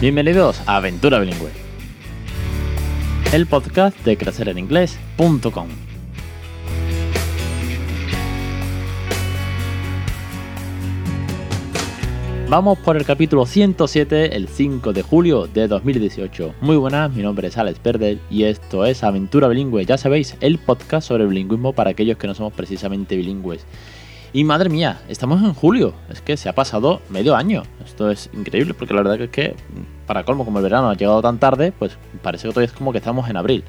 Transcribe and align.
Bienvenidos 0.00 0.62
a 0.66 0.76
Aventura 0.76 1.18
Bilingüe, 1.18 1.50
el 3.34 3.46
podcast 3.46 4.02
de 4.02 4.16
crecereninglés.com. 4.16 5.68
Vamos 12.48 12.78
por 12.78 12.96
el 12.96 13.04
capítulo 13.04 13.44
107, 13.44 14.34
el 14.34 14.48
5 14.48 14.94
de 14.94 15.02
julio 15.02 15.46
de 15.48 15.68
2018. 15.68 16.54
Muy 16.62 16.76
buenas, 16.76 17.12
mi 17.12 17.22
nombre 17.22 17.48
es 17.48 17.58
Alex 17.58 17.82
Verde 17.82 18.20
y 18.30 18.44
esto 18.44 18.86
es 18.86 19.04
Aventura 19.04 19.48
Bilingüe, 19.48 19.84
ya 19.84 19.98
sabéis, 19.98 20.34
el 20.40 20.58
podcast 20.58 21.08
sobre 21.08 21.26
bilingüismo 21.26 21.74
para 21.74 21.90
aquellos 21.90 22.16
que 22.16 22.26
no 22.26 22.34
somos 22.34 22.54
precisamente 22.54 23.16
bilingües. 23.16 23.66
Y 24.32 24.44
madre 24.44 24.68
mía, 24.68 25.02
estamos 25.08 25.42
en 25.42 25.54
julio. 25.54 25.92
Es 26.08 26.20
que 26.20 26.36
se 26.36 26.48
ha 26.48 26.54
pasado 26.54 27.00
medio 27.08 27.34
año. 27.34 27.64
Esto 27.84 28.10
es 28.10 28.30
increíble 28.32 28.74
porque 28.74 28.94
la 28.94 29.02
verdad 29.02 29.20
es 29.22 29.30
que, 29.30 29.56
para 30.10 30.24
colmo, 30.24 30.44
como 30.44 30.58
el 30.58 30.64
verano 30.64 30.90
ha 30.90 30.94
llegado 30.94 31.22
tan 31.22 31.38
tarde, 31.38 31.70
pues 31.70 31.96
parece 32.20 32.48
que 32.48 32.52
todavía 32.52 32.66
es 32.66 32.72
como 32.72 32.90
que 32.90 32.98
estamos 32.98 33.30
en 33.30 33.36
abril. 33.36 33.62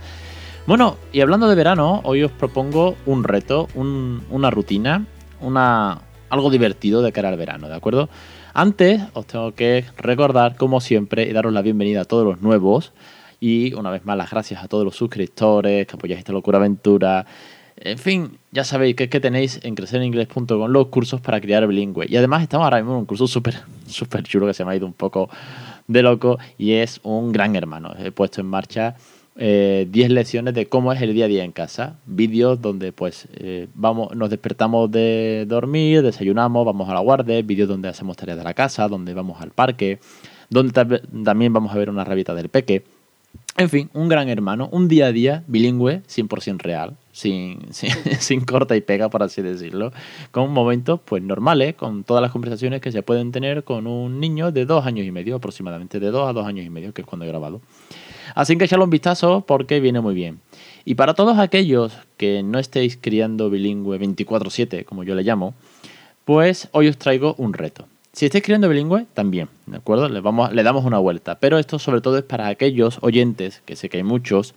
Bueno, 0.65 0.97
y 1.13 1.21
hablando 1.21 1.47
de 1.47 1.53
verano, 1.53 2.01
hoy 2.03 2.23
os 2.23 2.31
propongo 2.31 2.95
un 3.05 3.23
reto, 3.23 3.67
una 3.75 4.49
rutina, 4.49 5.05
una, 5.39 6.01
algo 6.31 6.49
divertido 6.49 7.03
de 7.03 7.11
cara 7.11 7.29
al 7.29 7.37
verano, 7.37 7.69
¿de 7.69 7.75
acuerdo? 7.75 8.09
Antes 8.55 9.03
os 9.13 9.27
tengo 9.27 9.53
que 9.53 9.85
recordar, 9.97 10.55
como 10.55 10.81
siempre, 10.81 11.29
y 11.29 11.31
daros 11.31 11.53
la 11.53 11.61
bienvenida 11.61 12.01
a 12.01 12.05
todos 12.05 12.25
los 12.25 12.41
nuevos. 12.41 12.91
Y 13.39 13.75
una 13.75 13.91
vez 13.91 14.03
más, 14.03 14.17
las 14.17 14.31
gracias 14.31 14.63
a 14.63 14.67
todos 14.67 14.83
los 14.83 14.95
suscriptores 14.95 15.85
que 15.85 15.95
apoyáis 15.95 16.17
esta 16.17 16.33
locura 16.33 16.57
aventura 16.57 17.23
en 17.83 17.97
fin, 17.97 18.37
ya 18.51 18.63
sabéis 18.63 18.95
que, 18.95 19.09
que 19.09 19.19
tenéis 19.19 19.59
en 19.63 19.73
crecereningles.com 19.73 20.69
los 20.69 20.87
cursos 20.87 21.19
para 21.19 21.41
criar 21.41 21.65
bilingüe. 21.65 22.05
Y 22.07 22.15
además 22.15 22.43
estamos 22.43 22.65
ahora 22.65 22.77
mismo 22.77 22.93
en 22.93 22.99
un 22.99 23.05
curso 23.05 23.27
súper 23.27 23.55
súper 23.87 24.23
chulo 24.23 24.45
que 24.45 24.53
se 24.53 24.63
me 24.63 24.71
ha 24.71 24.75
ido 24.75 24.85
un 24.85 24.93
poco 24.93 25.29
de 25.87 26.03
loco 26.03 26.37
y 26.57 26.73
es 26.73 26.99
un 27.03 27.31
gran 27.31 27.55
hermano. 27.55 27.93
He 27.97 28.11
puesto 28.11 28.41
en 28.41 28.47
marcha 28.47 28.95
10 29.35 29.47
eh, 29.47 30.09
lecciones 30.09 30.53
de 30.53 30.67
cómo 30.67 30.91
es 30.91 31.01
el 31.01 31.13
día 31.13 31.25
a 31.25 31.27
día 31.27 31.43
en 31.43 31.51
casa. 31.51 31.95
Vídeos 32.05 32.61
donde 32.61 32.91
pues 32.91 33.27
eh, 33.33 33.67
vamos, 33.73 34.15
nos 34.15 34.29
despertamos 34.29 34.91
de 34.91 35.45
dormir, 35.47 36.01
desayunamos, 36.01 36.65
vamos 36.65 36.89
a 36.89 36.93
la 36.93 36.99
guardia, 36.99 37.41
vídeos 37.41 37.69
donde 37.69 37.87
hacemos 37.87 38.17
tareas 38.17 38.37
de 38.37 38.43
la 38.43 38.53
casa, 38.53 38.87
donde 38.87 39.13
vamos 39.13 39.41
al 39.41 39.51
parque, 39.51 39.99
donde 40.49 41.01
también 41.23 41.53
vamos 41.53 41.73
a 41.73 41.77
ver 41.77 41.89
una 41.89 42.03
rabita 42.03 42.35
del 42.35 42.49
peque. 42.49 42.83
En 43.57 43.69
fin, 43.69 43.89
un 43.93 44.09
gran 44.09 44.29
hermano, 44.29 44.69
un 44.71 44.87
día 44.87 45.07
a 45.07 45.11
día 45.11 45.43
bilingüe 45.47 46.03
100% 46.03 46.59
real, 46.59 46.95
sin, 47.11 47.71
sin, 47.73 48.41
corta 48.41 48.75
y 48.75 48.81
pega, 48.81 49.09
por 49.09 49.23
así 49.23 49.41
decirlo, 49.41 49.91
con 50.31 50.51
momentos 50.51 50.99
pues 51.03 51.21
normales, 51.23 51.75
con 51.75 52.03
todas 52.03 52.21
las 52.21 52.31
conversaciones 52.31 52.81
que 52.81 52.91
se 52.91 53.03
pueden 53.03 53.31
tener 53.31 53.63
con 53.63 53.87
un 53.87 54.19
niño 54.19 54.51
de 54.51 54.65
dos 54.65 54.85
años 54.85 55.05
y 55.05 55.11
medio, 55.11 55.35
aproximadamente 55.35 55.99
de 55.99 56.11
dos 56.11 56.29
a 56.29 56.33
dos 56.33 56.45
años 56.45 56.65
y 56.65 56.69
medio, 56.69 56.93
que 56.93 57.01
es 57.01 57.07
cuando 57.07 57.25
he 57.25 57.27
grabado. 57.27 57.61
Así 58.35 58.57
que 58.57 58.65
echarle 58.65 58.85
un 58.85 58.89
vistazo 58.89 59.45
porque 59.45 59.79
viene 59.79 59.99
muy 60.01 60.13
bien. 60.13 60.39
Y 60.85 60.95
para 60.95 61.13
todos 61.13 61.37
aquellos 61.37 61.93
que 62.17 62.43
no 62.43 62.59
estéis 62.59 62.97
criando 62.97 63.49
bilingüe 63.49 63.99
24/7, 63.99 64.85
como 64.85 65.03
yo 65.03 65.15
le 65.15 65.23
llamo, 65.23 65.53
pues 66.25 66.69
hoy 66.71 66.87
os 66.87 66.97
traigo 66.97 67.35
un 67.37 67.53
reto. 67.53 67.87
Si 68.13 68.25
estáis 68.25 68.41
escribiendo 68.41 68.67
bilingüe, 68.67 69.05
también, 69.13 69.47
¿de 69.67 69.77
acuerdo? 69.77 70.09
Le, 70.09 70.63
damos 70.63 70.85
una 70.85 70.99
vuelta. 70.99 71.35
Pero 71.39 71.57
esto 71.57 71.79
sobre 71.79 72.01
todo 72.01 72.17
es 72.17 72.23
para 72.23 72.47
aquellos 72.47 72.99
oyentes, 73.01 73.61
que 73.65 73.77
sé 73.77 73.87
que 73.87 73.97
hay 73.97 74.03
muchos, 74.03 74.53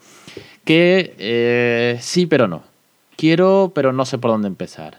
que 0.65 1.15
eh, 1.19 1.99
sí, 2.01 2.27
pero 2.27 2.49
no. 2.49 2.63
Quiero, 3.17 3.71
pero 3.73 3.93
no 3.93 4.05
sé 4.07 4.19
por 4.19 4.33
dónde 4.33 4.49
empezar. 4.49 4.99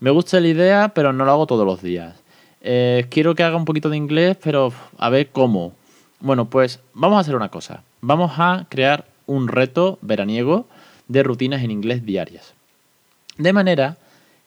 Me 0.00 0.10
gusta 0.10 0.40
la 0.40 0.48
idea, 0.48 0.92
pero 0.94 1.12
no 1.12 1.24
lo 1.24 1.30
hago 1.30 1.46
todos 1.46 1.64
los 1.64 1.80
días. 1.80 2.16
Eh, 2.60 3.06
quiero 3.08 3.36
que 3.36 3.44
haga 3.44 3.56
un 3.56 3.64
poquito 3.64 3.88
de 3.88 3.96
inglés, 3.96 4.36
pero 4.42 4.72
a 4.98 5.08
ver 5.08 5.28
cómo. 5.28 5.72
Bueno, 6.18 6.46
pues 6.50 6.80
vamos 6.94 7.18
a 7.18 7.20
hacer 7.20 7.36
una 7.36 7.50
cosa. 7.50 7.84
Vamos 8.00 8.32
a 8.36 8.66
crear 8.68 9.04
un 9.26 9.46
reto 9.46 10.00
veraniego 10.02 10.66
de 11.06 11.22
rutinas 11.22 11.62
en 11.62 11.70
inglés 11.70 12.04
diarias. 12.04 12.54
De 13.38 13.52
manera 13.52 13.96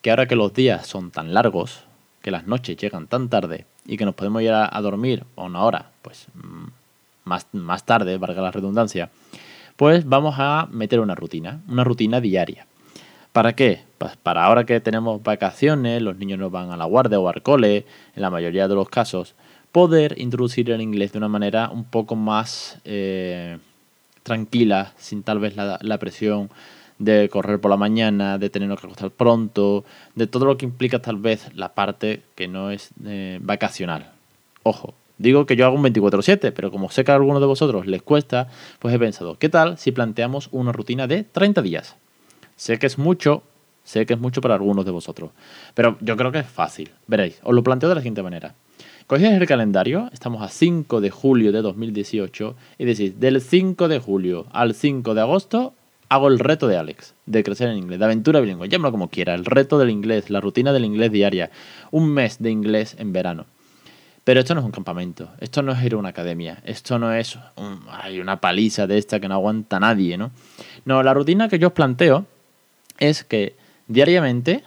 que 0.02 0.10
ahora 0.10 0.28
que 0.28 0.36
los 0.36 0.54
días 0.54 0.86
son 0.88 1.10
tan 1.10 1.34
largos, 1.34 1.85
que 2.26 2.32
las 2.32 2.48
noches 2.48 2.76
llegan 2.76 3.06
tan 3.06 3.30
tarde 3.30 3.68
y 3.86 3.98
que 3.98 4.06
nos 4.06 4.16
podemos 4.16 4.42
ir 4.42 4.50
a, 4.52 4.82
dormir 4.82 5.26
a 5.36 5.44
una 5.44 5.64
hora, 5.64 5.92
pues 6.02 6.26
mm, 6.34 6.66
más, 7.24 7.46
más 7.52 7.86
tarde, 7.86 8.18
valga 8.18 8.42
la 8.42 8.50
redundancia, 8.50 9.12
pues 9.76 10.10
vamos 10.10 10.34
a 10.40 10.68
meter 10.72 11.02
una 11.02 11.14
rutina, 11.14 11.62
una 11.68 11.84
rutina 11.84 12.20
diaria. 12.20 12.66
¿Para 13.32 13.54
qué? 13.54 13.84
Pues 14.00 14.18
para 14.18 14.44
ahora 14.44 14.64
que 14.64 14.80
tenemos 14.80 15.22
vacaciones, 15.22 16.02
los 16.02 16.18
niños 16.18 16.40
no 16.40 16.50
van 16.50 16.72
a 16.72 16.78
la 16.78 16.86
guardia 16.86 17.20
o 17.20 17.30
al 17.30 17.44
cole, 17.44 17.86
en 18.16 18.22
la 18.24 18.32
mayoría 18.32 18.68
de 18.68 18.74
los 18.74 18.90
casos, 18.90 19.36
poder 19.72 20.16
introducir 20.18 20.72
el 20.72 20.82
inglés 20.82 21.12
de 21.12 21.20
una 21.20 21.28
manera 21.28 21.70
un 21.70 21.84
poco 21.84 22.16
más 22.16 22.80
eh, 22.86 23.60
tranquila, 24.24 24.94
sin 24.98 25.22
tal 25.22 25.38
vez 25.38 25.56
la, 25.56 25.78
la 25.80 26.00
presión 26.00 26.50
de 26.98 27.30
correr 27.30 27.60
por 27.60 27.72
la 27.72 27.78
mañana, 27.78 28.38
de 28.38 28.50
tenernos 28.50 28.80
que 28.80 28.88
acostar 28.88 29.12
pronto, 29.12 29.84
de 30.16 30.28
todo 30.28 30.46
lo 30.46 30.58
que 30.58 30.66
implica 30.66 31.02
tal 31.02 31.18
vez 31.18 31.54
la 31.56 31.74
parte 31.74 32.22
que 32.36 32.48
no 32.48 32.72
es 32.72 32.90
eh, 33.06 33.40
vacacional. 33.42 34.12
Ojo, 34.64 34.94
digo 35.18 35.46
que 35.46 35.56
yo 35.56 35.66
hago 35.66 35.76
un 35.76 35.84
24/7, 35.84 36.52
pero 36.54 36.72
como 36.72 36.90
sé 36.90 37.04
que 37.04 37.12
a 37.12 37.16
algunos 37.16 37.42
de 37.42 37.48
vosotros 37.48 37.86
les 37.86 38.02
cuesta, 38.02 38.48
pues 38.80 38.94
he 38.94 39.00
pensado, 39.00 39.38
¿qué 39.38 39.50
tal 39.50 39.78
si 39.78 39.92
planteamos 39.92 40.50
una 40.52 40.72
rutina 40.72 41.08
de 41.08 41.24
30 41.24 41.62
días? 41.62 41.96
Sé 42.56 42.80
que 42.80 42.88
es 42.88 42.98
mucho, 42.98 43.44
sé 43.84 44.06
que 44.06 44.14
es 44.14 44.20
mucho 44.20 44.42
para 44.42 44.56
algunos 44.56 44.86
de 44.86 44.92
vosotros, 44.92 45.32
pero 45.74 45.98
yo 46.00 46.16
creo 46.16 46.32
que 46.32 46.40
es 46.40 46.48
fácil. 46.48 46.92
Veréis, 47.08 47.40
os 47.44 47.54
lo 47.54 47.64
planteo 47.64 47.90
de 47.90 47.96
la 47.96 48.02
siguiente 48.02 48.24
manera. 48.24 48.56
Cogéis 49.08 49.34
el 49.34 49.46
calendario, 49.46 50.10
estamos 50.14 50.42
a 50.42 50.48
5 50.48 51.00
de 51.00 51.12
julio 51.12 51.52
de 51.52 51.62
2018, 51.62 52.56
y 52.80 52.86
decís, 52.86 53.20
del 53.20 53.40
5 53.40 53.88
de 53.88 54.00
julio 54.00 54.48
al 54.52 54.74
5 54.74 55.14
de 55.14 55.22
agosto 55.22 55.74
hago 56.16 56.28
el 56.28 56.40
reto 56.40 56.68
de 56.68 56.78
Alex, 56.78 57.14
de 57.26 57.44
crecer 57.44 57.70
en 57.70 57.78
inglés, 57.78 58.00
de 58.00 58.06
aventura 58.06 58.40
bilingüe, 58.40 58.70
llámalo 58.70 58.92
como 58.92 59.10
quiera, 59.10 59.36
el 59.36 59.46
reto 59.46 59.78
del 59.78 59.90
inglés, 59.90 60.30
la 60.30 60.42
rutina 60.42 60.74
del 60.74 60.86
inglés 60.86 61.12
diaria, 61.12 61.52
un 61.92 62.10
mes 62.10 62.42
de 62.42 62.52
inglés 62.52 62.96
en 63.00 63.14
verano. 63.14 63.46
Pero 64.24 64.40
esto 64.40 64.56
no 64.56 64.62
es 64.62 64.66
un 64.66 64.72
campamento, 64.72 65.30
esto 65.40 65.62
no 65.62 65.72
es 65.72 65.84
ir 65.84 65.94
a 65.94 65.98
una 65.98 66.10
academia, 66.10 66.58
esto 66.66 66.98
no 66.98 67.14
es 67.14 67.38
hay 67.88 68.20
una 68.20 68.42
paliza 68.42 68.88
de 68.88 68.98
esta 68.98 69.20
que 69.20 69.28
no 69.28 69.36
aguanta 69.36 69.80
nadie, 69.80 70.18
¿no? 70.18 70.32
No, 70.84 71.04
la 71.04 71.14
rutina 71.14 71.48
que 71.48 71.60
yo 71.60 71.68
os 71.68 71.74
planteo 71.74 72.26
es 72.98 73.24
que 73.24 73.56
diariamente 73.88 74.64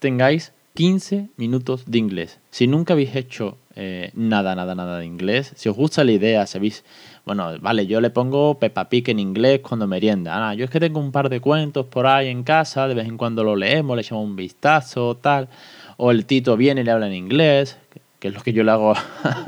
tengáis 0.00 0.52
15 0.74 1.28
minutos 1.36 1.84
de 1.86 1.98
inglés. 1.98 2.38
Si 2.50 2.66
nunca 2.66 2.94
habéis 2.94 3.14
hecho 3.14 3.58
eh, 3.80 4.10
nada, 4.14 4.54
nada, 4.54 4.74
nada 4.74 4.98
de 4.98 5.06
inglés, 5.06 5.52
si 5.56 5.70
os 5.70 5.76
gusta 5.76 6.04
la 6.04 6.12
idea, 6.12 6.46
si 6.46 6.58
habéis 6.58 6.84
bueno, 7.24 7.52
vale, 7.60 7.86
yo 7.86 8.00
le 8.00 8.10
pongo 8.10 8.58
Peppa 8.58 8.88
Pig 8.88 9.08
en 9.10 9.18
inglés 9.18 9.60
cuando 9.60 9.86
merienda. 9.86 10.48
Ah, 10.50 10.54
yo 10.54 10.64
es 10.64 10.70
que 10.70 10.80
tengo 10.80 10.98
un 11.00 11.12
par 11.12 11.28
de 11.28 11.40
cuentos 11.40 11.86
por 11.86 12.06
ahí 12.06 12.28
en 12.28 12.42
casa, 12.42 12.88
de 12.88 12.94
vez 12.94 13.06
en 13.06 13.16
cuando 13.16 13.44
lo 13.44 13.56
leemos, 13.56 13.94
le 13.94 14.02
echamos 14.02 14.24
un 14.24 14.36
vistazo, 14.36 15.16
tal. 15.16 15.48
O 15.96 16.10
el 16.10 16.24
Tito 16.24 16.56
viene 16.56 16.80
y 16.80 16.84
le 16.84 16.90
habla 16.90 17.06
en 17.06 17.14
inglés, 17.14 17.78
que 18.18 18.28
es 18.28 18.34
lo 18.34 18.40
que 18.40 18.52
yo 18.52 18.64
le 18.64 18.70
hago 18.70 18.94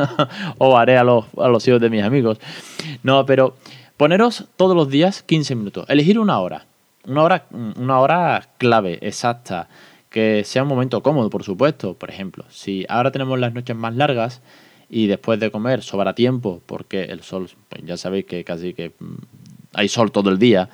o 0.58 0.78
haré 0.78 0.98
a 0.98 1.04
los, 1.04 1.24
a 1.38 1.48
los 1.48 1.66
hijos 1.66 1.80
de 1.80 1.90
mis 1.90 2.02
amigos. 2.02 2.38
No, 3.02 3.26
pero 3.26 3.56
poneros 3.96 4.44
todos 4.56 4.76
los 4.76 4.88
días 4.88 5.22
15 5.22 5.54
minutos. 5.54 5.86
Elegir 5.88 6.18
una 6.18 6.38
hora. 6.38 6.66
Una 7.04 7.22
hora, 7.22 7.46
una 7.50 7.98
hora 7.98 8.48
clave, 8.58 8.98
exacta. 9.00 9.68
Que 10.12 10.44
sea 10.44 10.62
un 10.62 10.68
momento 10.68 11.02
cómodo, 11.02 11.30
por 11.30 11.42
supuesto. 11.42 11.94
Por 11.94 12.10
ejemplo, 12.10 12.44
si 12.50 12.84
ahora 12.88 13.10
tenemos 13.10 13.38
las 13.40 13.54
noches 13.54 13.74
más 13.74 13.96
largas, 13.96 14.42
y 14.92 15.06
después 15.06 15.40
de 15.40 15.50
comer 15.50 15.82
sobra 15.82 16.14
tiempo, 16.14 16.60
porque 16.66 17.04
el 17.04 17.22
sol, 17.22 17.48
pues 17.70 17.82
ya 17.82 17.96
sabéis 17.96 18.26
que 18.26 18.44
casi 18.44 18.74
que 18.74 18.90
mm, 18.90 19.14
hay 19.72 19.88
sol 19.88 20.12
todo 20.12 20.28
el 20.28 20.38
día, 20.38 20.68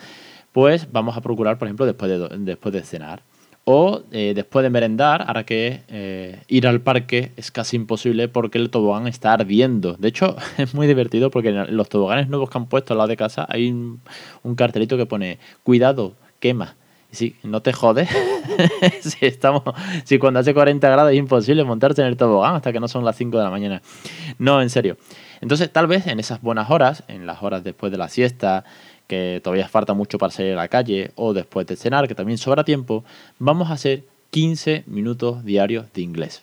pues 0.50 0.90
vamos 0.90 1.16
a 1.16 1.20
procurar, 1.20 1.56
por 1.56 1.68
ejemplo, 1.68 1.86
después 1.86 2.10
de, 2.10 2.38
después 2.38 2.72
de 2.72 2.82
cenar. 2.82 3.22
O 3.62 4.02
eh, 4.10 4.32
después 4.34 4.64
de 4.64 4.70
merendar, 4.70 5.22
ahora 5.28 5.44
que 5.44 5.82
eh, 5.86 6.42
ir 6.48 6.66
al 6.66 6.80
parque 6.80 7.30
es 7.36 7.52
casi 7.52 7.76
imposible 7.76 8.26
porque 8.26 8.58
el 8.58 8.70
tobogán 8.70 9.06
está 9.06 9.34
ardiendo. 9.34 9.92
De 9.92 10.08
hecho, 10.08 10.36
es 10.58 10.74
muy 10.74 10.88
divertido 10.88 11.30
porque 11.30 11.50
en 11.50 11.76
los 11.76 11.88
toboganes 11.88 12.28
nuevos 12.28 12.50
que 12.50 12.58
han 12.58 12.66
puesto 12.66 12.94
al 12.94 12.98
lado 12.98 13.08
de 13.08 13.16
casa 13.16 13.46
hay 13.48 13.70
un, 13.70 14.00
un 14.42 14.56
cartelito 14.56 14.96
que 14.96 15.06
pone, 15.06 15.38
cuidado, 15.62 16.16
quema. 16.40 16.74
Sí, 17.10 17.36
no 17.42 17.62
te 17.62 17.72
jodes. 17.72 18.08
si, 19.00 19.26
estamos, 19.26 19.62
si 20.04 20.18
cuando 20.18 20.40
hace 20.40 20.52
40 20.52 20.88
grados 20.88 21.12
es 21.12 21.18
imposible 21.18 21.64
montarte 21.64 22.02
en 22.02 22.08
el 22.08 22.16
tobogán 22.16 22.56
hasta 22.56 22.72
que 22.72 22.80
no 22.80 22.88
son 22.88 23.04
las 23.04 23.16
5 23.16 23.38
de 23.38 23.44
la 23.44 23.50
mañana. 23.50 23.82
No, 24.38 24.60
en 24.60 24.68
serio. 24.68 24.98
Entonces, 25.40 25.72
tal 25.72 25.86
vez 25.86 26.06
en 26.06 26.20
esas 26.20 26.42
buenas 26.42 26.70
horas, 26.70 27.04
en 27.08 27.26
las 27.26 27.42
horas 27.42 27.64
después 27.64 27.90
de 27.92 27.98
la 27.98 28.08
siesta, 28.08 28.64
que 29.06 29.40
todavía 29.42 29.68
falta 29.68 29.94
mucho 29.94 30.18
para 30.18 30.32
salir 30.32 30.52
a 30.52 30.56
la 30.56 30.68
calle, 30.68 31.12
o 31.14 31.32
después 31.32 31.66
de 31.66 31.76
cenar, 31.76 32.08
que 32.08 32.14
también 32.14 32.36
sobra 32.36 32.64
tiempo, 32.64 33.04
vamos 33.38 33.70
a 33.70 33.74
hacer 33.74 34.04
15 34.30 34.84
minutos 34.86 35.44
diarios 35.44 35.86
de 35.94 36.02
inglés. 36.02 36.42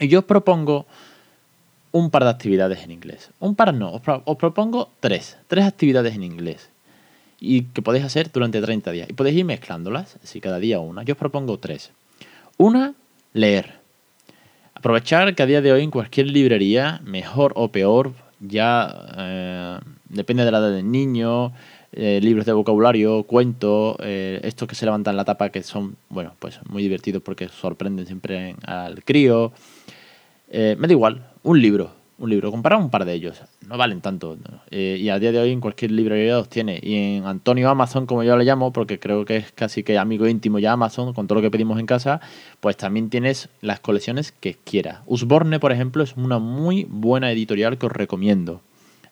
Y 0.00 0.08
yo 0.08 0.20
os 0.20 0.24
propongo 0.24 0.86
un 1.90 2.10
par 2.10 2.24
de 2.24 2.30
actividades 2.30 2.82
en 2.82 2.92
inglés. 2.92 3.30
Un 3.40 3.54
par 3.54 3.74
no, 3.74 4.00
os 4.24 4.36
propongo 4.36 4.88
tres. 5.00 5.36
Tres 5.48 5.66
actividades 5.66 6.14
en 6.14 6.22
inglés 6.22 6.71
y 7.44 7.62
que 7.62 7.82
podéis 7.82 8.04
hacer 8.04 8.30
durante 8.30 8.60
30 8.60 8.92
días. 8.92 9.10
Y 9.10 9.14
podéis 9.14 9.36
ir 9.36 9.44
mezclándolas, 9.44 10.16
si 10.22 10.40
cada 10.40 10.60
día 10.60 10.78
una. 10.78 11.02
Yo 11.02 11.14
os 11.14 11.18
propongo 11.18 11.58
tres. 11.58 11.90
Una, 12.56 12.94
leer. 13.32 13.80
Aprovechar 14.74 15.34
que 15.34 15.42
a 15.42 15.46
día 15.46 15.60
de 15.60 15.72
hoy 15.72 15.82
en 15.82 15.90
cualquier 15.90 16.28
librería, 16.28 17.00
mejor 17.04 17.52
o 17.56 17.68
peor, 17.72 18.12
ya 18.38 19.08
eh, 19.18 19.78
depende 20.08 20.44
de 20.44 20.52
la 20.52 20.58
edad 20.58 20.70
del 20.70 20.88
niño, 20.88 21.52
eh, 21.92 22.20
libros 22.22 22.46
de 22.46 22.52
vocabulario, 22.52 23.24
cuentos, 23.24 23.96
eh, 23.98 24.38
estos 24.44 24.68
que 24.68 24.76
se 24.76 24.84
levantan 24.84 25.16
la 25.16 25.24
tapa 25.24 25.50
que 25.50 25.64
son, 25.64 25.96
bueno, 26.10 26.34
pues 26.38 26.60
muy 26.68 26.80
divertidos 26.84 27.24
porque 27.24 27.48
sorprenden 27.48 28.06
siempre 28.06 28.54
al 28.64 29.02
crío. 29.02 29.52
me 30.48 30.76
da 30.76 30.92
igual, 30.92 31.26
un 31.42 31.60
libro, 31.60 31.90
un 32.18 32.30
libro, 32.30 32.50
comprar 32.50 32.78
un 32.78 32.90
par 32.90 33.04
de 33.04 33.14
ellos, 33.14 33.42
no 33.66 33.76
valen 33.76 34.00
tanto. 34.00 34.36
y 34.70 35.08
a 35.08 35.18
día 35.18 35.32
de 35.32 35.38
hoy 35.38 35.50
en 35.50 35.60
cualquier 35.60 35.90
librería 35.90 36.36
los 36.36 36.48
tiene. 36.48 36.78
Y 36.82 37.16
en 37.16 37.26
Antonio 37.26 37.68
Amazon, 37.68 38.06
como 38.06 38.22
yo 38.22 38.36
le 38.36 38.44
llamo, 38.44 38.72
porque 38.72 38.98
creo 38.98 39.24
que 39.24 39.36
es 39.36 39.52
casi 39.52 39.82
que 39.82 39.98
amigo 39.98 40.28
íntimo 40.28 40.58
ya 40.58 40.72
Amazon, 40.72 41.12
con 41.14 41.26
todo 41.26 41.36
lo 41.36 41.42
que 41.42 41.50
pedimos 41.50 41.80
en 41.80 41.86
casa, 41.86 42.20
pues 42.60 42.76
también 42.76 43.10
tienes 43.10 43.48
las 43.60 43.80
colecciones 43.80 44.32
que 44.32 44.54
quieras. 44.54 45.00
Usborne, 45.06 45.58
por 45.58 45.72
ejemplo, 45.72 46.02
es 46.02 46.16
una 46.16 46.38
muy 46.38 46.86
buena 46.88 47.30
editorial 47.32 47.78
que 47.78 47.86
os 47.86 47.92
recomiendo 47.92 48.60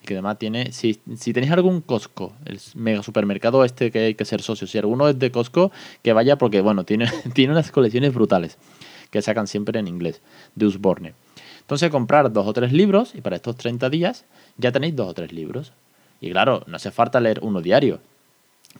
que 0.04 0.14
además 0.14 0.38
tiene, 0.38 0.72
si, 0.72 0.98
si 1.16 1.32
tenéis 1.32 1.52
algún 1.52 1.82
Costco, 1.82 2.32
el 2.46 2.58
mega 2.74 3.02
supermercado 3.02 3.64
este 3.64 3.90
que 3.90 3.98
hay 3.98 4.14
que 4.14 4.24
ser 4.24 4.40
socio, 4.40 4.66
si 4.66 4.78
alguno 4.78 5.08
es 5.08 5.18
de 5.18 5.30
Costco, 5.30 5.72
que 6.02 6.12
vaya 6.12 6.38
porque, 6.38 6.60
bueno, 6.60 6.84
tiene, 6.84 7.06
tiene 7.34 7.52
unas 7.52 7.70
colecciones 7.70 8.14
brutales 8.14 8.58
que 9.10 9.22
sacan 9.22 9.46
siempre 9.46 9.78
en 9.78 9.88
inglés, 9.88 10.22
de 10.54 10.66
Usborne. 10.66 11.14
Entonces, 11.70 11.90
comprar 11.90 12.32
dos 12.32 12.48
o 12.48 12.52
tres 12.52 12.72
libros 12.72 13.14
y 13.14 13.20
para 13.20 13.36
estos 13.36 13.54
30 13.54 13.90
días 13.90 14.24
ya 14.56 14.72
tenéis 14.72 14.96
dos 14.96 15.06
o 15.06 15.14
tres 15.14 15.30
libros. 15.30 15.72
Y 16.20 16.32
claro, 16.32 16.64
no 16.66 16.74
hace 16.74 16.90
falta 16.90 17.20
leer 17.20 17.38
uno 17.42 17.62
diario, 17.62 18.00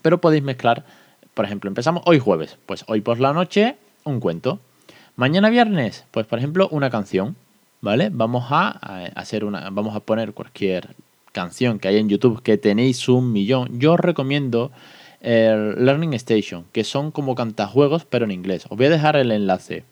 pero 0.01 0.19
podéis 0.19 0.43
mezclar, 0.43 0.83
por 1.33 1.45
ejemplo, 1.45 1.69
empezamos 1.69 2.03
hoy 2.05 2.19
jueves, 2.19 2.57
pues 2.65 2.83
hoy 2.87 2.99
por 2.99 3.21
la 3.21 3.31
noche 3.31 3.77
un 4.03 4.19
cuento. 4.19 4.59
Mañana 5.15 5.49
viernes, 5.49 6.03
pues 6.11 6.27
por 6.27 6.37
ejemplo, 6.37 6.67
una 6.69 6.89
canción, 6.89 7.37
¿vale? 7.79 8.09
Vamos 8.11 8.47
a, 8.49 8.71
hacer 9.15 9.45
una, 9.45 9.69
vamos 9.69 9.95
a 9.95 10.01
poner 10.01 10.33
cualquier 10.33 10.93
canción 11.31 11.79
que 11.79 11.87
hay 11.87 11.95
en 11.95 12.09
YouTube 12.09 12.41
que 12.43 12.57
tenéis 12.57 13.07
un 13.07 13.31
millón, 13.31 13.79
yo 13.79 13.93
os 13.93 14.01
recomiendo 14.01 14.69
el 15.21 15.85
Learning 15.85 16.13
Station, 16.15 16.65
que 16.73 16.83
son 16.83 17.11
como 17.11 17.35
cantajuegos 17.35 18.03
pero 18.03 18.25
en 18.25 18.31
inglés. 18.31 18.65
Os 18.69 18.75
voy 18.75 18.87
a 18.87 18.89
dejar 18.89 19.15
el 19.15 19.31
enlace. 19.31 19.85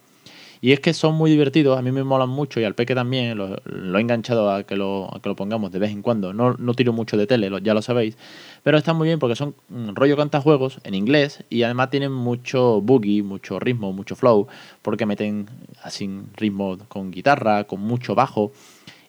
Y 0.62 0.74
es 0.74 0.82
que 0.82 0.94
son 0.94 1.16
muy 1.16 1.32
divertidos, 1.32 1.78
a 1.78 1.82
mí 1.82 1.92
me 1.92 2.04
molan 2.04 2.30
mucho 2.30 2.60
y 2.60 2.66
al 2.66 2.76
peque 2.76 2.94
también, 2.94 3.38
lo, 3.38 3.98
he 3.98 4.02
enganchado 4.02 4.52
a 4.52 4.64
que, 4.64 4.76
lo, 4.76 5.10
que 5.24 5.30
lo 5.30 5.36
pongamos 5.36 5.72
de 5.72 5.80
vez 5.80 5.92
en 5.92 6.02
cuando. 6.02 6.34
No, 6.34 6.56
no 6.56 6.74
tiro 6.74 6.92
mucho 6.92 7.16
de 7.16 7.28
tele, 7.28 7.50
ya 7.64 7.74
lo 7.74 7.82
sabéis, 7.82 8.18
pero 8.64 8.78
están 8.78 8.98
muy 8.98 9.08
bien 9.08 9.20
porque 9.20 9.38
son 9.38 9.56
un 9.70 9.96
rollo 9.96 10.18
cantajuegos 10.18 10.80
en 10.84 10.96
inglés 10.96 11.44
y 11.50 11.64
además 11.64 11.90
tienen 11.92 12.12
mucho 12.12 12.82
boogie, 12.82 13.24
mucho 13.24 13.58
ritmo, 13.60 13.94
mucho 13.94 14.18
flow, 14.18 14.48
porque 14.82 15.06
meten 15.06 15.48
así 15.82 16.10
ritmo 16.36 16.78
con 16.90 17.12
guitarra, 17.12 17.64
con 17.64 17.80
mucho 17.80 18.14
bajo. 18.14 18.52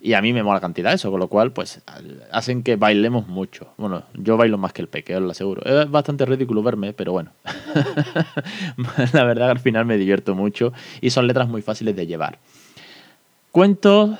Y 0.02 0.14
a 0.14 0.22
mí 0.22 0.32
me 0.32 0.42
mola 0.42 0.60
cantidad 0.60 0.94
eso, 0.94 1.10
con 1.10 1.20
lo 1.20 1.28
cual, 1.28 1.52
pues, 1.52 1.82
hacen 2.32 2.62
que 2.62 2.76
bailemos 2.76 3.28
mucho. 3.28 3.74
Bueno, 3.76 4.02
yo 4.14 4.38
bailo 4.38 4.56
más 4.56 4.72
que 4.72 4.80
el 4.80 4.88
peque, 4.88 5.14
os 5.14 5.22
lo 5.22 5.30
aseguro. 5.30 5.62
Es 5.64 5.90
bastante 5.90 6.24
ridículo 6.24 6.62
verme, 6.62 6.94
pero 6.94 7.12
bueno. 7.12 7.32
la 9.12 9.24
verdad, 9.24 9.50
al 9.50 9.58
final 9.58 9.84
me 9.84 9.98
divierto 9.98 10.34
mucho 10.34 10.72
y 11.02 11.10
son 11.10 11.26
letras 11.26 11.48
muy 11.48 11.60
fáciles 11.60 11.94
de 11.96 12.06
llevar. 12.06 12.38
Cuentos, 13.52 14.18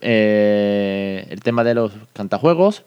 eh, 0.00 1.26
el 1.30 1.40
tema 1.42 1.62
de 1.62 1.74
los 1.74 1.92
cantajuegos. 2.12 2.84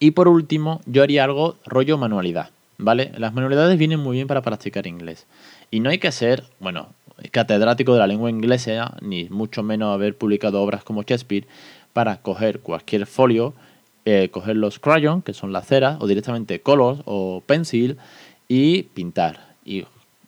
Y 0.00 0.12
por 0.12 0.28
último, 0.28 0.80
yo 0.84 1.02
haría 1.02 1.24
algo 1.24 1.56
rollo 1.64 1.96
manualidad. 1.96 2.50
¿Vale? 2.76 3.10
Las 3.16 3.32
manualidades 3.32 3.76
vienen 3.76 3.98
muy 3.98 4.16
bien 4.16 4.28
para 4.28 4.42
practicar 4.42 4.86
inglés. 4.86 5.26
Y 5.70 5.80
no 5.80 5.90
hay 5.90 5.98
que 5.98 6.12
ser, 6.12 6.44
bueno, 6.60 6.90
catedrático 7.30 7.92
de 7.92 7.98
la 7.98 8.06
lengua 8.06 8.30
inglesa, 8.30 8.96
ni 9.00 9.28
mucho 9.28 9.62
menos 9.62 9.94
haber 9.94 10.16
publicado 10.16 10.62
obras 10.62 10.84
como 10.84 11.02
Shakespeare, 11.02 11.46
para 11.92 12.22
coger 12.22 12.60
cualquier 12.60 13.06
folio, 13.06 13.54
eh, 14.04 14.28
coger 14.30 14.56
los 14.56 14.78
crayons, 14.78 15.24
que 15.24 15.34
son 15.34 15.52
las 15.52 15.66
ceras, 15.66 15.98
o 16.00 16.06
directamente 16.06 16.60
colors 16.60 17.00
o 17.04 17.42
pencil, 17.44 17.98
y 18.48 18.84
pintar. 18.84 19.54
Y, 19.64 19.84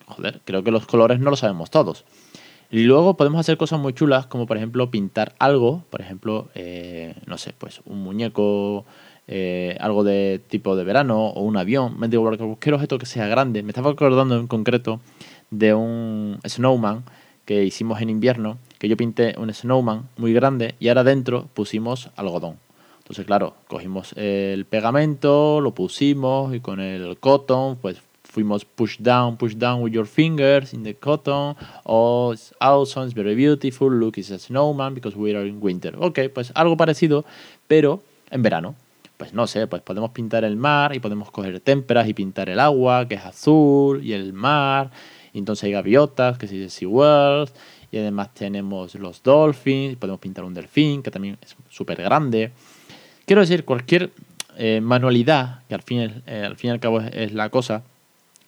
joder, 0.06 0.40
creo 0.44 0.62
que 0.62 0.70
los 0.70 0.86
colores 0.86 1.20
no 1.20 1.30
lo 1.30 1.36
sabemos 1.36 1.70
todos. 1.70 2.04
Y 2.70 2.84
luego 2.84 3.16
podemos 3.16 3.40
hacer 3.40 3.56
cosas 3.56 3.80
muy 3.80 3.92
chulas, 3.94 4.26
como 4.26 4.46
por 4.46 4.56
ejemplo 4.56 4.90
pintar 4.90 5.34
algo, 5.38 5.84
por 5.90 6.00
ejemplo, 6.00 6.48
eh, 6.54 7.14
no 7.26 7.36
sé, 7.36 7.52
pues 7.58 7.80
un 7.84 8.02
muñeco, 8.02 8.84
eh, 9.26 9.76
algo 9.80 10.04
de 10.04 10.40
tipo 10.48 10.76
de 10.76 10.84
verano 10.84 11.26
o 11.28 11.42
un 11.42 11.56
avión. 11.56 11.98
Me 11.98 12.06
digo, 12.08 12.22
cualquier 12.22 12.74
objeto 12.74 12.98
que 12.98 13.06
sea 13.06 13.26
grande. 13.26 13.62
Me 13.62 13.70
estaba 13.70 13.90
acordando 13.90 14.36
en 14.36 14.46
concreto 14.46 15.00
de 15.50 15.74
un 15.74 16.38
snowman 16.46 17.04
que 17.44 17.64
hicimos 17.64 18.00
en 18.00 18.10
invierno, 18.10 18.58
que 18.78 18.88
yo 18.88 18.96
pinté 18.96 19.34
un 19.38 19.52
snowman 19.52 20.08
muy 20.16 20.32
grande 20.32 20.74
y 20.78 20.88
ahora 20.88 21.04
dentro 21.04 21.48
pusimos 21.54 22.10
algodón. 22.16 22.56
Entonces, 22.98 23.26
claro, 23.26 23.54
cogimos 23.66 24.12
el 24.16 24.64
pegamento, 24.66 25.60
lo 25.60 25.74
pusimos 25.74 26.54
y 26.54 26.60
con 26.60 26.78
el 26.78 27.18
cotton, 27.18 27.76
pues 27.76 28.00
fuimos 28.22 28.64
push 28.64 28.98
down, 29.00 29.36
push 29.36 29.54
down 29.56 29.82
with 29.82 29.90
your 29.90 30.06
fingers 30.06 30.72
in 30.72 30.84
the 30.84 30.94
cotton. 30.94 31.56
Oh, 31.82 32.32
it's 32.32 32.54
awesome, 32.60 33.06
it's 33.06 33.14
very 33.14 33.34
beautiful. 33.34 33.90
Look, 33.90 34.16
it's 34.18 34.30
a 34.30 34.38
snowman 34.38 34.94
because 34.94 35.16
we 35.16 35.34
are 35.34 35.44
in 35.44 35.58
winter. 35.60 35.96
Ok, 35.98 36.20
pues 36.32 36.52
algo 36.54 36.76
parecido, 36.76 37.24
pero 37.66 38.00
en 38.30 38.42
verano. 38.42 38.76
Pues 39.16 39.34
no 39.34 39.46
sé, 39.46 39.66
pues 39.66 39.82
podemos 39.82 40.12
pintar 40.12 40.44
el 40.44 40.56
mar 40.56 40.94
y 40.94 41.00
podemos 41.00 41.30
coger 41.30 41.60
témperas 41.60 42.08
y 42.08 42.14
pintar 42.14 42.48
el 42.48 42.60
agua, 42.60 43.06
que 43.06 43.16
es 43.16 43.24
azul, 43.24 44.02
y 44.02 44.12
el 44.12 44.32
mar 44.32 44.90
entonces 45.38 45.64
hay 45.64 45.72
gaviotas, 45.72 46.38
que 46.38 46.46
se 46.46 46.56
dice 46.56 46.70
SeaWorld. 46.70 47.50
Y 47.92 47.98
además 47.98 48.32
tenemos 48.34 48.94
los 48.94 49.22
dolphins. 49.22 49.96
Podemos 49.96 50.20
pintar 50.20 50.44
un 50.44 50.54
delfín, 50.54 51.02
que 51.02 51.10
también 51.10 51.38
es 51.42 51.56
súper 51.68 52.02
grande. 52.02 52.52
Quiero 53.26 53.40
decir, 53.40 53.64
cualquier 53.64 54.10
eh, 54.56 54.80
manualidad, 54.80 55.62
que 55.68 55.74
al 55.74 55.82
fin, 55.82 56.22
eh, 56.26 56.44
al 56.46 56.56
fin 56.56 56.68
y 56.68 56.72
al 56.72 56.80
cabo 56.80 57.00
es, 57.00 57.32
la 57.32 57.48
cosa, 57.50 57.82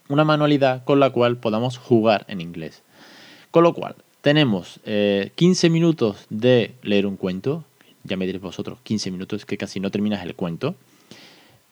una 0.08 0.25
manualidad 0.25 0.84
con 0.84 1.00
la 1.00 1.11
cual 1.11 1.37
podamos 1.37 1.79
jugar 1.79 2.25
en 2.29 2.40
inglés. 2.40 2.82
Con 3.50 3.64
lo 3.64 3.75
cual, 3.75 3.96
tenemos 4.20 4.81
15 4.85 5.67
eh, 5.67 5.70
minutos 5.70 6.26
de 6.31 6.75
leer 6.82 7.06
un 7.06 7.17
cuento. 7.17 7.64
Ya 8.05 8.17
me 8.17 8.26
diréis 8.26 8.43
vosotros, 8.43 8.78
15 8.82 9.11
minutos, 9.11 9.44
que 9.44 9.56
casi 9.56 9.78
no 9.78 9.90
terminas 9.90 10.25
el 10.25 10.35
cuento 10.35 10.75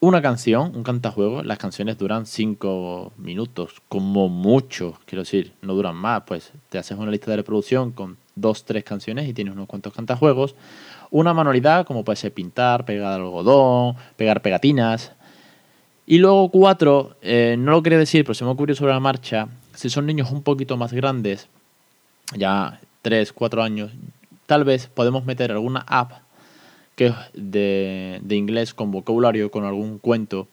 una 0.00 0.22
canción, 0.22 0.72
un 0.74 0.82
cantajuego, 0.82 1.42
las 1.42 1.58
canciones 1.58 1.98
duran 1.98 2.24
5 2.24 3.12
minutos, 3.18 3.82
como 3.88 4.30
mucho, 4.30 4.98
quiero 5.04 5.22
decir, 5.22 5.52
no 5.60 5.74
duran 5.74 5.94
más, 5.94 6.22
pues 6.26 6.52
te 6.70 6.78
haces 6.78 6.96
una 6.96 7.10
lista 7.10 7.30
de 7.30 7.36
reproducción 7.36 7.92
con 7.92 8.16
dos, 8.34 8.64
tres 8.64 8.82
canciones 8.82 9.28
y 9.28 9.34
tienes 9.34 9.52
unos 9.52 9.68
cuantos 9.68 9.92
cantajuegos. 9.92 10.54
Una 11.10 11.34
manualidad, 11.34 11.86
como 11.86 12.02
puede 12.02 12.16
ser 12.16 12.32
pintar, 12.32 12.86
pegar 12.86 13.20
algodón, 13.20 13.96
pegar 14.16 14.40
pegatinas. 14.40 15.12
Y 16.06 16.18
luego 16.18 16.50
cuatro, 16.50 17.16
eh, 17.20 17.56
no 17.58 17.72
lo 17.72 17.82
quería 17.82 17.98
decir, 17.98 18.24
pero 18.24 18.34
se 18.34 18.44
me 18.44 18.50
ocurrió 18.50 18.74
sobre 18.74 18.94
la 18.94 19.00
marcha, 19.00 19.48
si 19.74 19.90
son 19.90 20.06
niños 20.06 20.30
un 20.30 20.42
poquito 20.42 20.78
más 20.78 20.94
grandes, 20.94 21.48
ya 22.34 22.80
3, 23.02 23.32
4 23.34 23.62
años, 23.62 23.92
tal 24.46 24.64
vez 24.64 24.86
podemos 24.86 25.26
meter 25.26 25.52
alguna 25.52 25.84
app 25.86 26.12
de 27.34 28.20
inglés 28.30 28.74
con 28.74 28.90
vocabulario, 28.90 29.50
con 29.50 29.64
algún 29.64 29.98
cuento. 29.98 30.48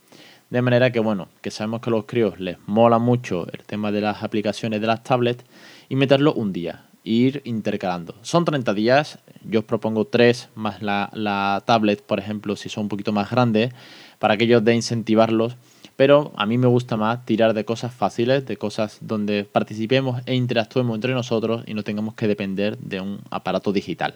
De 0.49 0.61
manera 0.61 0.91
que, 0.91 1.01
bueno, 1.01 1.27
que 1.41 1.51
sabemos 1.51 1.81
que 1.81 1.89
a 1.89 1.91
los 1.91 2.05
críos 2.05 2.39
les 2.39 2.57
mola 2.67 2.99
mucho 2.99 3.47
el 3.51 3.65
tema 3.65 3.91
de 3.91 3.99
las 3.99 4.23
aplicaciones 4.23 4.79
de 4.79 4.87
las 4.87 5.03
tablets 5.03 5.43
y 5.89 5.97
meterlo 5.97 6.33
un 6.33 6.53
día, 6.53 6.85
ir 7.03 7.41
intercalando. 7.43 8.15
Son 8.21 8.45
30 8.45 8.73
días, 8.73 9.19
yo 9.43 9.59
os 9.59 9.65
propongo 9.65 10.05
3 10.05 10.49
más 10.55 10.81
la, 10.81 11.09
la 11.13 11.63
tablet, 11.65 12.01
por 12.01 12.19
ejemplo, 12.19 12.55
si 12.55 12.69
son 12.69 12.83
un 12.83 12.89
poquito 12.89 13.11
más 13.11 13.29
grandes, 13.29 13.73
para 14.19 14.35
aquellos 14.35 14.63
de 14.63 14.73
incentivarlos. 14.73 15.57
Pero 15.97 16.31
a 16.37 16.45
mí 16.45 16.57
me 16.57 16.67
gusta 16.67 16.95
más 16.95 17.25
tirar 17.25 17.53
de 17.53 17.65
cosas 17.65 17.93
fáciles, 17.93 18.45
de 18.45 18.55
cosas 18.55 18.99
donde 19.01 19.43
participemos 19.43 20.21
e 20.27 20.35
interactuemos 20.35 20.95
entre 20.95 21.13
nosotros 21.13 21.63
y 21.65 21.73
no 21.73 21.83
tengamos 21.83 22.13
que 22.13 22.27
depender 22.27 22.77
de 22.77 23.01
un 23.01 23.19
aparato 23.31 23.73
digital. 23.73 24.15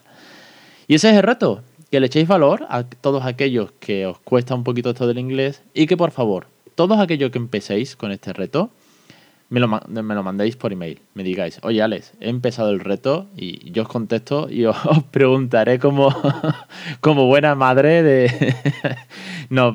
Y 0.87 0.95
ese 0.95 1.09
es 1.09 1.15
el 1.17 1.23
reto 1.23 1.61
que 1.91 1.99
le 1.99 2.07
echéis 2.07 2.27
valor 2.27 2.65
a 2.69 2.83
todos 2.85 3.25
aquellos 3.25 3.73
que 3.73 4.05
os 4.05 4.17
cuesta 4.19 4.55
un 4.55 4.63
poquito 4.63 4.91
esto 4.91 5.07
del 5.07 5.19
inglés 5.19 5.61
y 5.73 5.87
que 5.87 5.97
por 5.97 6.11
favor, 6.11 6.47
todos 6.73 6.97
aquellos 6.99 7.31
que 7.31 7.37
empecéis 7.37 7.97
con 7.97 8.13
este 8.13 8.31
reto, 8.31 8.71
me 9.49 9.59
lo, 9.59 9.67
me 9.67 10.15
lo 10.15 10.23
mandéis 10.23 10.55
por 10.55 10.71
email. 10.71 11.01
Me 11.13 11.23
digáis, 11.23 11.59
oye 11.63 11.81
Alex, 11.81 12.13
he 12.21 12.29
empezado 12.29 12.71
el 12.71 12.79
reto 12.79 13.27
y 13.35 13.69
yo 13.71 13.83
os 13.83 13.89
contesto 13.89 14.47
y 14.49 14.63
os, 14.65 14.77
preguntaré 15.11 15.79
como, 15.79 16.15
como 17.01 17.27
buena 17.27 17.55
madre 17.55 18.01
de... 18.01 18.55
no, 19.49 19.73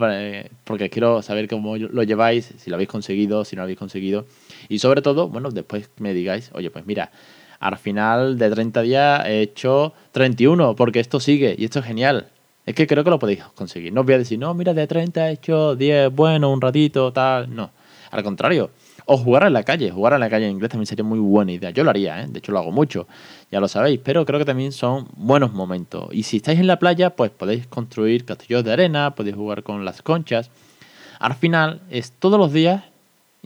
porque 0.65 0.89
quiero 0.89 1.21
saber 1.21 1.49
cómo 1.49 1.77
lo 1.77 2.03
lleváis, 2.03 2.55
si 2.57 2.71
lo 2.71 2.77
habéis 2.77 2.89
conseguido, 2.89 3.45
si 3.45 3.57
no 3.57 3.61
lo 3.61 3.65
habéis 3.65 3.79
conseguido. 3.79 4.25
Y 4.71 4.79
sobre 4.79 5.03
todo, 5.03 5.29
bueno, 5.29 5.51
después 5.51 5.91
me 5.99 6.15
digáis, 6.15 6.51
oye, 6.55 6.71
pues 6.71 6.87
mira, 6.87 7.11
al 7.61 7.79
final 7.79 8.39
de 8.39 8.51
30 8.51 8.83
días 8.83 9.27
he 9.27 9.43
hecho 9.43 9.93
31, 10.13 10.77
porque 10.77 11.01
esto 11.01 11.21
sigue 11.21 11.55
y 11.59 11.65
esto 11.65 11.81
es 11.81 11.85
genial. 11.85 12.29
Es 12.65 12.75
que 12.75 12.87
creo 12.87 13.05
que 13.05 13.11
lo 13.11 13.19
podéis 13.19 13.45
conseguir. 13.55 13.93
No 13.93 14.01
os 14.01 14.07
voy 14.07 14.17
a 14.17 14.19
decir, 14.19 14.39
no, 14.39 14.53
mira, 14.53 14.75
de 14.75 14.87
30 14.87 15.31
he 15.31 15.33
hecho 15.33 15.77
10, 15.77 16.13
bueno, 16.13 16.51
un 16.51 16.61
ratito, 16.61 17.13
tal. 17.13 17.55
No. 17.55 17.71
Al 18.11 18.23
contrario, 18.23 18.71
O 19.09 19.17
jugar 19.17 19.45
en 19.47 19.53
la 19.53 19.63
calle, 19.63 19.91
jugar 19.93 20.15
en 20.15 20.21
la 20.21 20.29
calle 20.29 20.47
en 20.47 20.53
inglés 20.53 20.71
también 20.71 20.87
sería 20.87 21.05
muy 21.05 21.21
buena 21.21 21.53
idea. 21.53 21.71
Yo 21.71 21.85
lo 21.85 21.91
haría, 21.91 22.23
¿eh? 22.23 22.27
de 22.29 22.39
hecho 22.41 22.51
lo 22.51 22.59
hago 22.59 22.73
mucho, 22.73 23.07
ya 23.53 23.61
lo 23.61 23.69
sabéis, 23.69 24.01
pero 24.03 24.27
creo 24.27 24.41
que 24.41 24.45
también 24.45 24.73
son 24.73 25.07
buenos 25.15 25.53
momentos. 25.53 26.09
Y 26.11 26.25
si 26.25 26.39
estáis 26.39 26.59
en 26.59 26.67
la 26.67 26.81
playa, 26.81 27.11
pues 27.11 27.31
podéis 27.31 27.69
construir 27.69 28.25
castillos 28.25 28.65
de 28.65 28.73
arena, 28.73 29.15
podéis 29.15 29.37
jugar 29.37 29.63
con 29.63 29.85
las 29.85 30.03
conchas. 30.03 30.51
Al 31.21 31.35
final 31.35 31.83
es 31.89 32.13
todos 32.13 32.39
los 32.39 32.53
días 32.53 32.83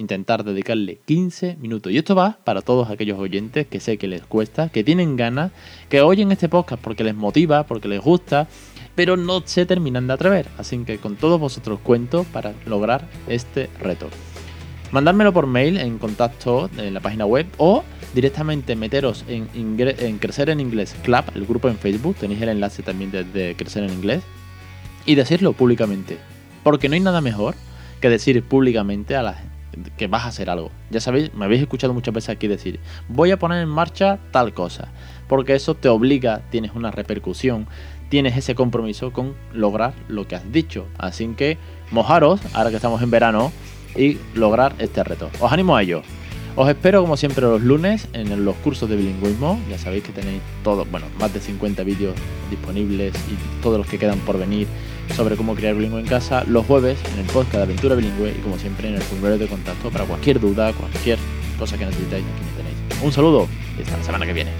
intentar 0.01 0.45
dedicarle 0.45 1.01
15 1.05 1.57
minutos. 1.61 1.93
Y 1.93 1.99
esto 1.99 2.15
va 2.15 2.39
para 2.45 2.63
todos 2.63 2.91
aquellos 2.91 3.19
oyentes 3.19 3.67
que 3.67 3.81
sé 3.81 3.99
que 3.99 4.09
les 4.09 4.23
cuesta, 4.23 4.69
que 4.69 4.83
tienen 4.83 5.17
ganas, 5.17 5.53
que 5.89 6.01
oyen 6.01 6.33
este 6.33 6.49
podcast 6.49 6.83
porque 6.83 7.05
les 7.05 7.15
motiva, 7.15 7.65
porque 7.65 7.89
les 7.89 8.01
gusta, 8.01 8.49
pero 8.95 9.17
no 9.17 9.43
se 9.45 9.67
terminan 9.67 10.07
de 10.07 10.15
atrever. 10.15 10.47
Así 10.59 10.79
que 10.79 10.99
con 10.99 11.17
todos 11.17 11.39
vosotros 11.39 11.81
cuento 11.81 12.25
para 12.25 12.55
lograr 12.67 13.09
este 13.29 13.71
reto 13.81 14.09
mandármelo 14.93 15.33
por 15.33 15.47
mail 15.47 15.79
en 15.79 15.99
contacto 15.99 16.69
en 16.77 16.95
la 16.95 17.01
página 17.01 17.27
web 17.27 17.47
o 17.59 17.85
directamente 18.15 18.75
meteros 18.77 19.25
en, 19.29 20.19
Crecer 20.19 20.51
en 20.51 20.61
Inglés 20.61 20.97
Club, 21.03 21.25
el 21.35 21.47
grupo 21.47 21.69
en 21.69 21.79
Facebook, 21.79 22.17
tenéis 22.17 22.43
el 22.43 22.49
enlace 22.49 22.83
también 22.83 23.11
de, 23.11 23.55
Crecer 23.57 23.85
en 23.85 23.93
Inglés, 23.93 24.23
y 25.07 25.15
decirlo 25.15 25.53
públicamente. 25.53 26.19
Porque 26.63 26.89
no 26.89 26.95
hay 26.95 27.01
nada 27.01 27.21
mejor 27.21 27.55
que 28.01 28.11
decir 28.11 28.43
públicamente 28.43 29.15
a 29.17 29.23
la 29.23 29.35
que 29.97 30.07
vas 30.07 30.25
a 30.25 30.29
hacer 30.29 30.51
algo. 30.51 30.71
Ya 30.91 31.01
sabéis, 31.01 31.33
me 31.35 31.45
habéis 31.45 31.63
escuchado 31.63 31.95
muchas 31.95 32.15
veces 32.15 32.31
aquí 32.31 32.49
decir, 32.49 32.81
voy 33.09 33.31
a 33.31 33.39
poner 33.39 33.63
en 33.63 33.69
marcha 33.69 34.19
tal 34.31 34.55
cosa. 34.55 34.89
Porque 35.29 35.55
eso 35.55 35.75
te 35.75 35.89
obliga, 35.89 36.43
tienes 36.51 36.73
una 36.75 36.91
repercusión, 36.91 37.67
tienes 38.09 38.37
ese 38.37 38.55
compromiso 38.55 39.13
con 39.13 39.35
lograr 39.53 39.95
lo 40.09 40.27
que 40.27 40.37
has 40.37 40.53
dicho. 40.53 40.87
Así 40.99 41.27
que 41.37 41.59
mojaros, 41.91 42.41
ahora 42.55 42.71
que 42.71 42.77
estamos 42.77 43.01
en 43.03 43.11
verano, 43.11 43.53
y 43.97 44.19
lograr 44.35 44.75
este 44.79 45.03
reto. 45.05 45.31
Os 45.41 45.53
animo 45.53 45.77
a 45.77 45.83
ello. 45.83 46.03
Os 46.57 46.69
espero 46.69 47.01
como 47.01 47.17
siempre 47.17 47.43
los 47.43 47.63
lunes 47.63 48.09
en 48.13 48.45
los 48.45 48.57
cursos 48.57 48.89
de 48.89 48.97
bilingüismo. 48.97 49.61
Ya 49.71 49.79
sabéis 49.79 50.05
que 50.05 50.13
tenéis 50.13 50.43
todo, 50.65 50.85
bueno, 50.85 51.07
más 51.19 51.33
de 51.33 51.41
50 51.41 51.83
vídeos 51.85 52.15
disponibles 52.51 53.15
y 53.31 53.63
todos 53.63 53.79
los 53.79 53.87
que 53.87 53.99
quedan 53.99 54.19
por 54.21 54.39
venir 54.39 54.67
sobre 55.15 55.37
cómo 55.37 55.55
crear 55.55 55.75
bilingüe 55.75 56.01
en 56.01 56.07
casa. 56.07 56.45
Los 56.47 56.67
jueves 56.67 56.99
en 57.13 57.21
el 57.21 57.27
podcast 57.27 57.57
de 57.57 57.63
Aventura 57.63 57.95
Bilingüe 57.95 58.31
y 58.39 58.41
como 58.43 58.59
siempre 58.59 58.89
en 58.89 58.95
el 58.95 59.03
formulario 59.03 59.39
de 59.39 59.49
contacto 59.49 59.91
para 59.91 60.05
cualquier 60.05 60.41
duda, 60.41 60.73
cualquier 60.73 61.19
cosa 61.59 61.77
que 61.79 61.87
necesitéis, 61.87 62.25
aquí 62.25 62.45
me 62.45 62.63
tenéis. 62.63 63.05
Un 63.05 63.13
saludo 63.13 63.49
y 63.79 63.83
hasta 63.83 63.97
la 63.97 64.05
semana 64.05 64.27
que 64.27 64.33
viene. 64.33 64.51